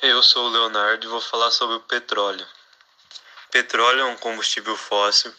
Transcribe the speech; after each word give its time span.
Eu 0.00 0.22
sou 0.22 0.46
o 0.46 0.48
Leonardo 0.48 1.04
e 1.04 1.10
vou 1.10 1.20
falar 1.20 1.50
sobre 1.50 1.74
o 1.74 1.80
petróleo. 1.80 2.46
Petróleo 3.50 4.02
é 4.02 4.04
um 4.04 4.16
combustível 4.16 4.76
fóssil 4.76 5.34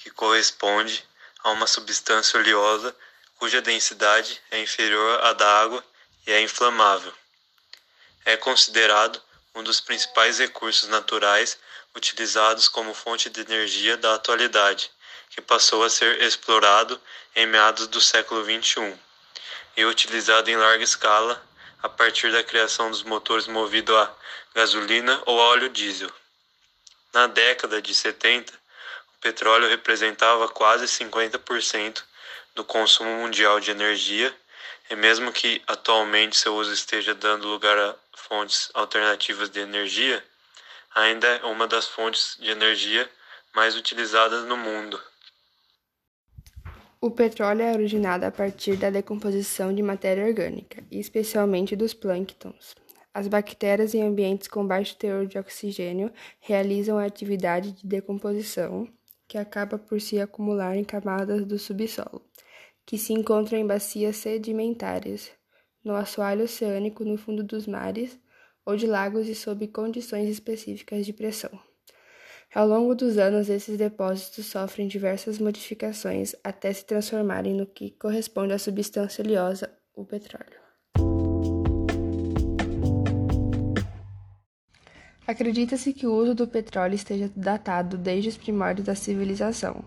que 0.00 0.10
corresponde 0.10 1.02
a 1.42 1.50
uma 1.50 1.66
substância 1.66 2.38
oleosa 2.38 2.94
cuja 3.38 3.62
densidade 3.62 4.38
é 4.50 4.60
inferior 4.60 5.24
à 5.24 5.32
da 5.32 5.62
água 5.62 5.82
e 6.26 6.32
é 6.32 6.42
inflamável. 6.42 7.10
É 8.26 8.36
considerado 8.36 9.18
um 9.54 9.62
dos 9.62 9.80
principais 9.80 10.38
recursos 10.38 10.90
naturais 10.90 11.58
utilizados 11.96 12.68
como 12.68 12.92
fonte 12.92 13.30
de 13.30 13.40
energia 13.40 13.96
da 13.96 14.14
atualidade, 14.14 14.90
que 15.30 15.40
passou 15.40 15.84
a 15.84 15.88
ser 15.88 16.20
explorado 16.20 17.00
em 17.34 17.46
meados 17.46 17.86
do 17.86 18.00
século 18.00 18.44
XXI 18.44 18.94
e 19.74 19.86
utilizado 19.86 20.50
em 20.50 20.56
larga 20.56 20.84
escala 20.84 21.42
a 21.82 21.88
partir 21.88 22.30
da 22.30 22.44
criação 22.44 22.90
dos 22.90 23.02
motores 23.02 23.46
movidos 23.46 23.96
a 23.96 24.14
gasolina 24.54 25.20
ou 25.26 25.36
óleo 25.36 25.68
diesel. 25.68 26.10
Na 27.12 27.26
década 27.26 27.82
de 27.82 27.92
70, 27.92 28.52
o 28.52 29.20
petróleo 29.20 29.68
representava 29.68 30.48
quase 30.48 30.86
50% 30.86 32.02
do 32.54 32.64
consumo 32.64 33.10
mundial 33.16 33.58
de 33.58 33.70
energia, 33.70 34.34
e 34.90 34.96
mesmo 34.96 35.32
que 35.32 35.62
atualmente 35.66 36.36
seu 36.36 36.54
uso 36.54 36.72
esteja 36.72 37.14
dando 37.14 37.48
lugar 37.48 37.78
a 37.78 37.96
fontes 38.14 38.70
alternativas 38.74 39.50
de 39.50 39.60
energia, 39.60 40.24
ainda 40.94 41.26
é 41.26 41.44
uma 41.44 41.66
das 41.66 41.88
fontes 41.88 42.36
de 42.38 42.50
energia 42.50 43.10
mais 43.54 43.74
utilizadas 43.74 44.44
no 44.44 44.56
mundo. 44.56 45.02
O 47.04 47.10
petróleo 47.10 47.62
é 47.62 47.72
originado 47.72 48.24
a 48.24 48.30
partir 48.30 48.76
da 48.76 48.88
decomposição 48.88 49.74
de 49.74 49.82
matéria 49.82 50.24
orgânica, 50.24 50.84
especialmente 50.88 51.74
dos 51.74 51.92
plânctons. 51.92 52.76
As 53.12 53.26
bactérias 53.26 53.92
em 53.92 54.02
ambientes 54.02 54.46
com 54.46 54.64
baixo 54.64 54.96
teor 54.96 55.26
de 55.26 55.36
oxigênio 55.36 56.12
realizam 56.38 56.96
a 56.96 57.04
atividade 57.04 57.72
de 57.72 57.84
decomposição, 57.84 58.86
que 59.26 59.36
acaba 59.36 59.76
por 59.76 60.00
se 60.00 60.20
acumular 60.20 60.76
em 60.76 60.84
camadas 60.84 61.44
do 61.44 61.58
subsolo, 61.58 62.22
que 62.86 62.96
se 62.96 63.12
encontram 63.12 63.58
em 63.58 63.66
bacias 63.66 64.18
sedimentares, 64.18 65.32
no 65.82 65.96
assoalho 65.96 66.44
oceânico 66.44 67.04
no 67.04 67.18
fundo 67.18 67.42
dos 67.42 67.66
mares 67.66 68.16
ou 68.64 68.76
de 68.76 68.86
lagos 68.86 69.28
e 69.28 69.34
sob 69.34 69.66
condições 69.66 70.28
específicas 70.28 71.04
de 71.04 71.12
pressão. 71.12 71.50
Ao 72.54 72.68
longo 72.68 72.94
dos 72.94 73.16
anos, 73.16 73.48
esses 73.48 73.78
depósitos 73.78 74.44
sofrem 74.44 74.86
diversas 74.86 75.38
modificações 75.38 76.34
até 76.44 76.70
se 76.70 76.84
transformarem 76.84 77.54
no 77.54 77.64
que 77.64 77.92
corresponde 77.92 78.52
à 78.52 78.58
substância 78.58 79.24
oleosa, 79.24 79.72
o 79.94 80.04
petróleo. 80.04 80.60
Acredita-se 85.26 85.94
que 85.94 86.06
o 86.06 86.12
uso 86.14 86.34
do 86.34 86.46
petróleo 86.46 86.94
esteja 86.94 87.32
datado 87.34 87.96
desde 87.96 88.28
os 88.28 88.36
primórdios 88.36 88.86
da 88.86 88.94
civilização. 88.94 89.82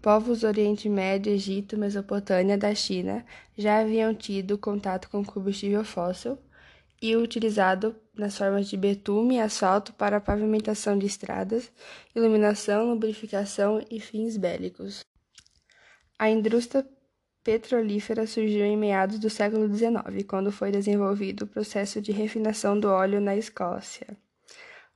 Povos 0.00 0.40
do 0.40 0.46
Oriente 0.46 0.88
Médio, 0.88 1.30
Egito, 1.30 1.76
Mesopotâmia, 1.76 2.56
da 2.56 2.74
China 2.74 3.22
já 3.54 3.80
haviam 3.80 4.14
tido 4.14 4.56
contato 4.56 5.10
com 5.10 5.22
combustível 5.22 5.84
fóssil 5.84 6.38
e 7.00 7.16
utilizado 7.16 7.94
nas 8.14 8.36
formas 8.36 8.68
de 8.68 8.76
betume 8.76 9.36
e 9.36 9.40
asfalto 9.40 9.92
para 9.92 10.20
pavimentação 10.20 10.98
de 10.98 11.06
estradas, 11.06 11.70
iluminação, 12.14 12.90
lubrificação 12.90 13.84
e 13.90 14.00
fins 14.00 14.36
bélicos. 14.36 15.04
A 16.18 16.28
indústria 16.28 16.84
petrolífera 17.44 18.26
surgiu 18.26 18.64
em 18.64 18.76
meados 18.76 19.18
do 19.18 19.30
século 19.30 19.72
XIX, 19.72 20.24
quando 20.26 20.50
foi 20.50 20.70
desenvolvido 20.70 21.42
o 21.42 21.46
processo 21.46 22.00
de 22.00 22.12
refinação 22.12 22.78
do 22.78 22.88
óleo 22.88 23.20
na 23.20 23.36
Escócia. 23.36 24.16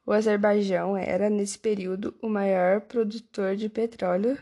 O 0.04 0.12
Azerbaijão 0.12 0.96
era, 0.96 1.30
nesse 1.30 1.58
período, 1.58 2.14
o 2.20 2.28
maior 2.28 2.80
produtor 2.80 3.54
de 3.54 3.68
petróleo. 3.68 4.36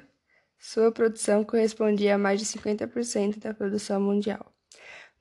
Sua 0.58 0.90
produção 0.90 1.44
correspondia 1.44 2.14
a 2.14 2.18
mais 2.18 2.40
de 2.40 2.46
50% 2.46 3.38
da 3.38 3.52
produção 3.52 4.00
mundial. 4.00 4.50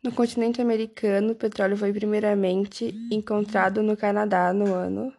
No 0.01 0.13
continente 0.13 0.61
americano, 0.61 1.33
o 1.33 1.35
petróleo 1.35 1.75
foi 1.75 1.91
primeiramente 1.91 2.95
encontrado 3.11 3.83
no 3.83 3.97
Canadá 3.97 4.53
no 4.53 4.73
ano 4.73 5.13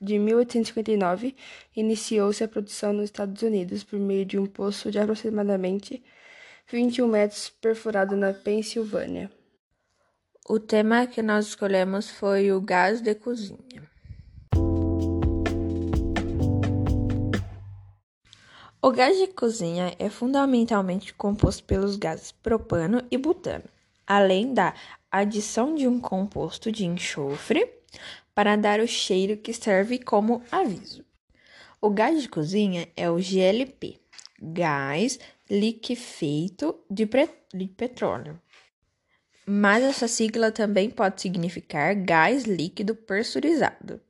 de 0.00 0.18
1859. 0.18 1.34
Iniciou-se 1.74 2.44
a 2.44 2.48
produção 2.48 2.92
nos 2.92 3.06
Estados 3.06 3.42
Unidos 3.42 3.82
por 3.82 3.98
meio 3.98 4.24
de 4.24 4.38
um 4.38 4.46
poço 4.46 4.90
de 4.90 5.00
aproximadamente 5.00 6.02
21 6.70 7.08
metros 7.08 7.50
perfurado 7.50 8.16
na 8.16 8.32
Pensilvânia. 8.32 9.30
O 10.48 10.60
tema 10.60 11.06
que 11.06 11.20
nós 11.20 11.48
escolhemos 11.48 12.08
foi 12.08 12.52
o 12.52 12.60
gás 12.60 13.00
de 13.00 13.14
cozinha. 13.16 13.87
O 18.80 18.92
gás 18.92 19.18
de 19.18 19.26
cozinha 19.26 19.92
é 19.98 20.08
fundamentalmente 20.08 21.12
composto 21.12 21.64
pelos 21.64 21.96
gases 21.96 22.30
propano 22.30 23.02
e 23.10 23.18
butano, 23.18 23.64
além 24.06 24.54
da 24.54 24.72
adição 25.10 25.74
de 25.74 25.88
um 25.88 26.00
composto 26.00 26.70
de 26.70 26.86
enxofre 26.86 27.68
para 28.32 28.54
dar 28.54 28.78
o 28.78 28.86
cheiro 28.86 29.36
que 29.36 29.52
serve 29.52 29.98
como 29.98 30.44
aviso. 30.48 31.04
O 31.80 31.90
gás 31.90 32.22
de 32.22 32.28
cozinha 32.28 32.88
é 32.96 33.10
o 33.10 33.16
GLP, 33.16 33.98
gás 34.40 35.18
liquefeito 35.50 36.78
de, 36.88 37.04
de 37.52 37.66
petróleo. 37.66 38.40
Mas 39.44 39.82
essa 39.82 40.06
sigla 40.06 40.52
também 40.52 40.88
pode 40.88 41.20
significar 41.20 41.96
gás 41.96 42.44
líquido 42.44 42.94
pressurizado. 42.94 44.00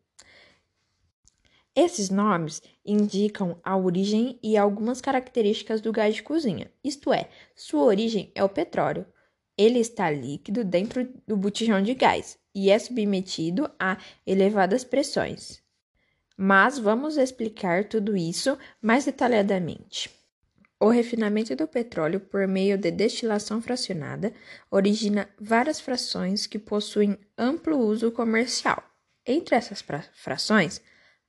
Esses 1.80 2.10
nomes 2.10 2.60
indicam 2.84 3.60
a 3.62 3.76
origem 3.76 4.36
e 4.42 4.56
algumas 4.56 5.00
características 5.00 5.80
do 5.80 5.92
gás 5.92 6.16
de 6.16 6.24
cozinha, 6.24 6.68
isto 6.82 7.12
é, 7.12 7.28
sua 7.54 7.84
origem 7.84 8.32
é 8.34 8.42
o 8.42 8.48
petróleo. 8.48 9.06
Ele 9.56 9.78
está 9.78 10.10
líquido 10.10 10.64
dentro 10.64 11.08
do 11.24 11.36
botijão 11.36 11.80
de 11.80 11.94
gás 11.94 12.36
e 12.52 12.68
é 12.68 12.76
submetido 12.80 13.70
a 13.78 13.96
elevadas 14.26 14.82
pressões. 14.82 15.62
Mas 16.36 16.80
vamos 16.80 17.16
explicar 17.16 17.84
tudo 17.84 18.16
isso 18.16 18.58
mais 18.82 19.04
detalhadamente. 19.04 20.10
O 20.80 20.88
refinamento 20.88 21.54
do 21.54 21.68
petróleo 21.68 22.18
por 22.18 22.48
meio 22.48 22.76
de 22.76 22.90
destilação 22.90 23.62
fracionada 23.62 24.34
origina 24.68 25.28
várias 25.40 25.78
frações 25.78 26.44
que 26.44 26.58
possuem 26.58 27.16
amplo 27.38 27.78
uso 27.78 28.10
comercial. 28.10 28.82
Entre 29.24 29.54
essas 29.54 29.80
frações, 30.12 30.82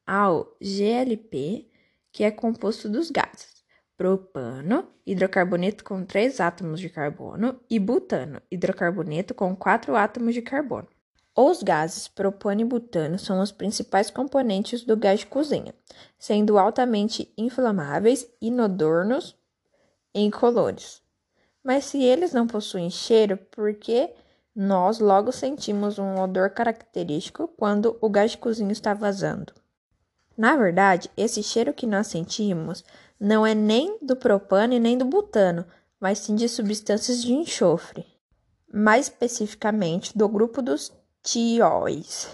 ao 0.10 0.58
GLP, 0.60 1.70
que 2.12 2.24
é 2.24 2.32
composto 2.32 2.90
dos 2.90 3.12
gases 3.12 3.60
propano, 3.96 4.88
hidrocarboneto 5.06 5.84
com 5.84 6.04
três 6.04 6.40
átomos 6.40 6.80
de 6.80 6.90
carbono, 6.90 7.60
e 7.70 7.78
butano, 7.78 8.42
hidrocarboneto 8.50 9.36
com 9.36 9.56
quatro 9.56 9.96
átomos 9.96 10.34
de 10.34 10.42
carbono. 10.42 10.88
Os 11.36 11.62
gases 11.62 12.08
propano 12.08 12.62
e 12.62 12.66
butano 12.66 13.20
são 13.20 13.40
os 13.40 13.52
principais 13.52 14.10
componentes 14.10 14.84
do 14.84 14.98
gás 14.98 15.20
de 15.20 15.28
cozinha, 15.28 15.76
sendo 16.18 16.58
altamente 16.58 17.32
inflamáveis, 17.38 18.26
inodornos 18.42 19.38
e 20.16 20.22
incolores. 20.22 21.04
Mas 21.64 21.86
se 21.86 22.02
eles 22.02 22.34
não 22.34 22.48
possuem 22.48 22.90
cheiro, 22.90 23.38
por 23.52 23.76
que 23.76 24.10
nós 24.56 25.00
logo 25.00 25.32
sentimos 25.32 26.00
um 26.00 26.20
odor 26.20 26.50
característico 26.50 27.50
quando 27.50 27.98
o 28.02 28.10
gás 28.10 28.32
de 28.32 28.38
cozinha 28.38 28.72
está 28.72 28.94
vazando? 28.94 29.59
Na 30.40 30.56
verdade, 30.56 31.12
esse 31.18 31.44
cheiro 31.44 31.74
que 31.74 31.86
nós 31.86 32.08
sentimos 32.08 32.82
não 33.20 33.46
é 33.46 33.54
nem 33.54 34.00
do 34.02 34.16
propano 34.16 34.74
e 34.74 34.80
nem 34.80 34.98
do 34.98 35.04
butano, 35.04 35.66
mas 36.00 36.20
sim 36.20 36.34
de 36.34 36.48
substâncias 36.48 37.22
de 37.22 37.34
enxofre, 37.34 38.06
mais 38.74 39.08
especificamente 39.08 40.18
do 40.18 40.30
grupo 40.30 40.62
dos 40.62 40.94
tióis, 41.22 42.30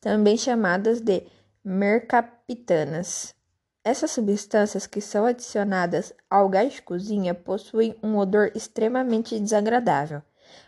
também 0.00 0.36
chamadas 0.36 1.00
de 1.00 1.26
mercaptanas. 1.64 3.34
Essas 3.82 4.12
substâncias 4.12 4.86
que 4.86 5.00
são 5.00 5.26
adicionadas 5.26 6.14
ao 6.30 6.48
gás 6.48 6.74
de 6.74 6.82
cozinha 6.82 7.34
possuem 7.34 7.96
um 8.00 8.18
odor 8.18 8.52
extremamente 8.54 9.36
desagradável 9.40 10.22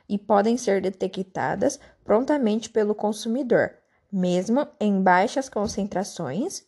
e 0.08 0.18
podem 0.18 0.56
ser 0.56 0.82
detectadas 0.82 1.78
prontamente 2.02 2.68
pelo 2.68 2.96
consumidor, 2.96 3.78
mesmo 4.14 4.68
em 4.78 5.02
baixas 5.02 5.48
concentrações, 5.48 6.62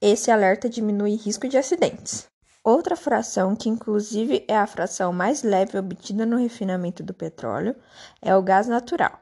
esse 0.00 0.30
alerta 0.30 0.70
diminui 0.70 1.16
risco 1.16 1.46
de 1.46 1.58
acidentes. 1.58 2.26
Outra 2.64 2.96
fração, 2.96 3.54
que 3.54 3.68
inclusive 3.68 4.42
é 4.48 4.56
a 4.56 4.66
fração 4.66 5.12
mais 5.12 5.42
leve 5.42 5.76
obtida 5.76 6.24
no 6.24 6.38
refinamento 6.38 7.02
do 7.02 7.12
petróleo, 7.12 7.76
é 8.22 8.34
o 8.34 8.42
gás 8.42 8.66
natural. 8.66 9.20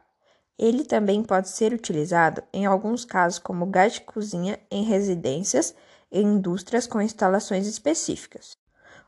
Ele 0.56 0.84
também 0.84 1.24
pode 1.24 1.48
ser 1.48 1.72
utilizado 1.72 2.40
em 2.52 2.66
alguns 2.66 3.04
casos 3.04 3.40
como 3.40 3.66
gás 3.66 3.94
de 3.94 4.02
cozinha 4.02 4.60
em 4.70 4.84
residências 4.84 5.74
e 6.08 6.20
indústrias 6.20 6.86
com 6.86 7.02
instalações 7.02 7.66
específicas. 7.66 8.56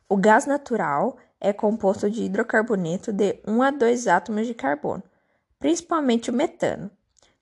O 0.09 0.17
gás 0.17 0.47
natural 0.47 1.17
é 1.41 1.53
composto 1.53 2.11
de 2.11 2.25
hidrocarboneto 2.25 3.13
de 3.13 3.41
1 3.47 3.63
a 3.63 3.71
2 3.71 4.09
átomos 4.09 4.49
de 4.49 4.55
carbono, 4.55 5.05
principalmente 5.61 6.29
o 6.29 6.35
metano, 6.35 6.91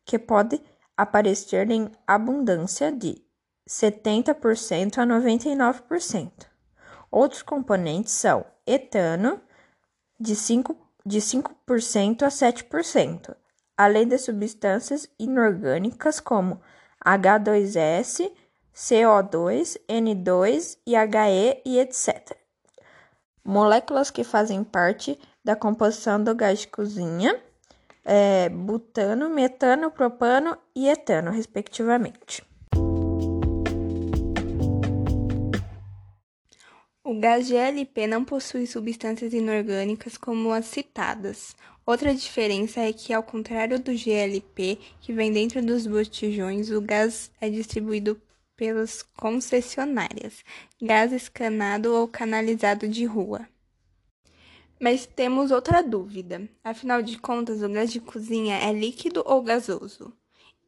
que 0.04 0.18
pode 0.18 0.60
aparecer 0.96 1.70
em 1.70 1.90
abundância 2.06 2.92
de 2.92 3.22
70% 3.68 4.98
a 4.98 5.06
99%. 5.06 6.30
Outros 7.10 7.42
componentes 7.42 8.12
são 8.12 8.44
etano, 8.66 9.40
de 10.18 10.34
5%, 10.34 10.76
de 11.04 11.20
5 11.20 11.50
a 12.24 12.28
7%, 12.28 13.36
além 13.76 14.06
de 14.06 14.18
substâncias 14.18 15.08
inorgânicas 15.18 16.20
como 16.20 16.60
H2S, 17.04 18.30
CO2, 18.74 19.78
N2, 19.88 20.78
IHE 20.86 21.62
e 21.64 21.78
etc. 21.80 22.36
Moléculas 23.44 24.10
que 24.10 24.22
fazem 24.22 24.62
parte 24.62 25.18
da 25.44 25.56
composição 25.56 26.22
do 26.22 26.34
gás 26.34 26.60
de 26.60 26.68
cozinha 26.68 27.42
é, 28.04 28.48
butano, 28.48 29.28
metano, 29.30 29.90
propano 29.90 30.56
e 30.74 30.88
etano, 30.88 31.30
respectivamente. 31.30 32.42
O 37.04 37.18
gás 37.18 37.48
GLP 37.48 38.06
não 38.06 38.24
possui 38.24 38.66
substâncias 38.66 39.34
inorgânicas 39.34 40.16
como 40.16 40.52
as 40.52 40.66
citadas. 40.66 41.54
Outra 41.84 42.14
diferença 42.14 42.80
é 42.80 42.92
que, 42.92 43.12
ao 43.12 43.22
contrário 43.22 43.78
do 43.78 43.92
GLP, 43.92 44.78
que 45.00 45.12
vem 45.12 45.32
dentro 45.32 45.60
dos 45.60 45.86
botijões, 45.86 46.70
o 46.70 46.80
gás 46.80 47.30
é 47.40 47.50
distribuído 47.50 48.20
pelas 48.56 49.02
concessionárias, 49.02 50.44
gás 50.80 51.12
escanado 51.12 51.92
ou 51.92 52.06
canalizado 52.06 52.86
de 52.86 53.04
rua. 53.04 53.48
Mas 54.82 55.06
temos 55.06 55.52
outra 55.52 55.80
dúvida. 55.80 56.48
Afinal 56.64 57.02
de 57.02 57.16
contas, 57.16 57.62
o 57.62 57.68
gás 57.68 57.92
de 57.92 58.00
cozinha 58.00 58.56
é 58.56 58.72
líquido 58.72 59.22
ou 59.24 59.40
gasoso? 59.40 60.12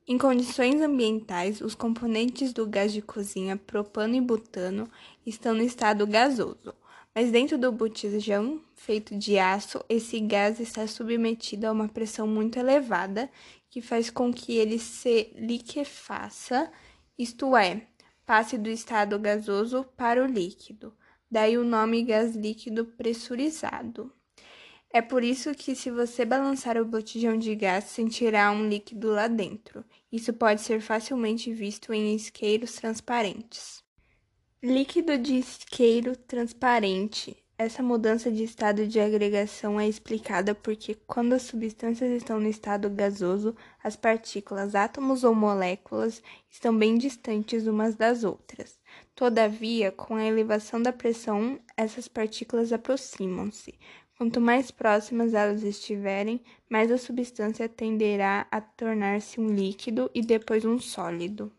Em 0.06 0.16
condições 0.16 0.80
ambientais, 0.80 1.60
os 1.60 1.74
componentes 1.74 2.52
do 2.52 2.64
gás 2.64 2.92
de 2.92 3.02
cozinha, 3.02 3.56
propano 3.56 4.14
e 4.14 4.20
butano, 4.20 4.88
estão 5.26 5.52
no 5.52 5.64
estado 5.64 6.06
gasoso, 6.06 6.72
mas 7.12 7.32
dentro 7.32 7.58
do 7.58 7.72
botijão 7.72 8.62
feito 8.76 9.18
de 9.18 9.36
aço, 9.36 9.84
esse 9.88 10.20
gás 10.20 10.60
está 10.60 10.86
submetido 10.86 11.66
a 11.66 11.72
uma 11.72 11.88
pressão 11.88 12.24
muito 12.24 12.56
elevada, 12.56 13.28
que 13.68 13.82
faz 13.82 14.10
com 14.10 14.32
que 14.32 14.56
ele 14.56 14.78
se 14.78 15.32
liquefaça, 15.34 16.70
isto 17.18 17.56
é, 17.56 17.88
passe 18.24 18.56
do 18.56 18.68
estado 18.68 19.18
gasoso 19.18 19.84
para 19.96 20.22
o 20.22 20.26
líquido. 20.26 20.94
Daí 21.34 21.58
o 21.58 21.64
nome 21.64 22.04
gás 22.04 22.36
líquido 22.36 22.84
pressurizado. 22.84 24.08
É 24.88 25.02
por 25.02 25.24
isso 25.24 25.52
que, 25.52 25.74
se 25.74 25.90
você 25.90 26.24
balançar 26.24 26.78
o 26.78 26.84
botijão 26.84 27.36
de 27.36 27.56
gás, 27.56 27.86
sentirá 27.86 28.52
um 28.52 28.68
líquido 28.68 29.08
lá 29.08 29.26
dentro. 29.26 29.84
Isso 30.12 30.32
pode 30.32 30.60
ser 30.60 30.80
facilmente 30.80 31.52
visto 31.52 31.92
em 31.92 32.14
isqueiros 32.14 32.74
transparentes. 32.74 33.82
Líquido 34.62 35.18
de 35.18 35.34
isqueiro 35.34 36.16
transparente. 36.16 37.36
Essa 37.58 37.82
mudança 37.82 38.30
de 38.30 38.44
estado 38.44 38.86
de 38.86 39.00
agregação 39.00 39.80
é 39.80 39.88
explicada 39.88 40.54
porque, 40.54 40.94
quando 41.04 41.32
as 41.32 41.42
substâncias 41.42 42.12
estão 42.12 42.38
no 42.38 42.48
estado 42.48 42.88
gasoso, 42.88 43.56
as 43.82 43.96
partículas, 43.96 44.76
átomos 44.76 45.24
ou 45.24 45.34
moléculas 45.34 46.22
estão 46.48 46.78
bem 46.78 46.96
distantes 46.96 47.66
umas 47.66 47.96
das 47.96 48.22
outras. 48.22 48.78
Todavia, 49.14 49.92
com 49.92 50.16
a 50.16 50.24
elevação 50.24 50.82
da 50.82 50.92
pressão, 50.92 51.58
essas 51.76 52.08
partículas 52.08 52.72
aproximam-se, 52.72 53.74
Quanto 54.16 54.40
mais 54.40 54.70
próximas 54.70 55.34
elas 55.34 55.64
estiverem, 55.64 56.40
mais 56.70 56.90
a 56.92 56.96
substância 56.96 57.68
tenderá 57.68 58.46
a 58.48 58.60
tornar-se 58.60 59.40
um 59.40 59.48
líquido 59.48 60.08
e 60.14 60.22
depois 60.22 60.64
um 60.64 60.78
sólido. 60.78 61.50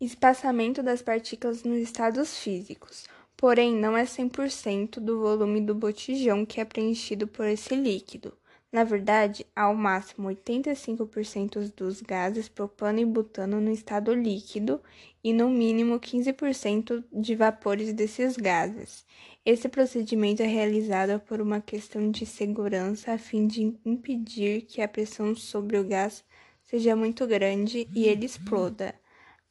Espaçamento 0.00 0.82
das 0.82 1.02
partículas 1.02 1.62
nos 1.62 1.76
estados 1.76 2.38
físicos. 2.38 3.06
Porém, 3.36 3.74
não 3.74 3.94
é 3.94 4.04
100% 4.04 4.98
do 4.98 5.20
volume 5.20 5.60
do 5.60 5.74
botijão 5.74 6.46
que 6.46 6.58
é 6.58 6.64
preenchido 6.64 7.26
por 7.26 7.46
esse 7.46 7.74
líquido. 7.76 8.32
Na 8.74 8.82
verdade, 8.82 9.46
há 9.54 9.62
ao 9.62 9.74
máximo 9.76 10.26
85% 10.26 11.72
dos 11.76 12.02
gases 12.02 12.48
propano 12.48 12.98
e 12.98 13.04
butano 13.04 13.60
no 13.60 13.70
estado 13.70 14.12
líquido 14.12 14.80
e 15.22 15.32
no 15.32 15.48
mínimo 15.48 16.00
15% 16.00 17.04
de 17.12 17.36
vapores 17.36 17.92
desses 17.92 18.36
gases. 18.36 19.06
Esse 19.46 19.68
procedimento 19.68 20.42
é 20.42 20.46
realizado 20.46 21.20
por 21.20 21.40
uma 21.40 21.60
questão 21.60 22.10
de 22.10 22.26
segurança 22.26 23.12
a 23.12 23.16
fim 23.16 23.46
de 23.46 23.62
impedir 23.84 24.62
que 24.62 24.82
a 24.82 24.88
pressão 24.88 25.36
sobre 25.36 25.78
o 25.78 25.84
gás 25.84 26.24
seja 26.64 26.96
muito 26.96 27.28
grande 27.28 27.86
e 27.94 28.06
ele 28.08 28.26
exploda. 28.26 28.92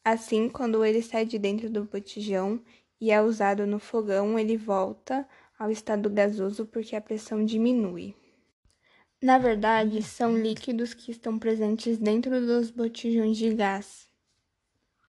Assim, 0.03 0.49
quando 0.49 0.83
ele 0.83 1.01
sai 1.01 1.25
de 1.25 1.39
dentro 1.39 1.69
do 1.69 1.85
botijão 1.85 2.61
e 2.99 3.09
é 3.09 3.21
usado 3.21 3.65
no 3.65 3.79
fogão, 3.79 4.37
ele 4.37 4.57
volta 4.57 5.25
ao 5.57 5.71
estado 5.71 6.09
gasoso 6.09 6.65
porque 6.65 6.93
a 6.93 6.99
pressão 6.99 7.45
diminui. 7.45 8.13
Na 9.23 9.39
verdade, 9.39 10.03
são 10.03 10.37
líquidos 10.37 10.93
que 10.93 11.09
estão 11.09 11.39
presentes 11.39 11.97
dentro 11.97 12.45
dos 12.45 12.69
botijões 12.69 13.37
de 13.37 13.55
gás. 13.55 14.07